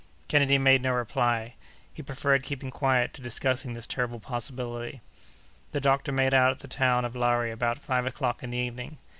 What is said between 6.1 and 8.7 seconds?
made out the town of Lari about five o'clock in the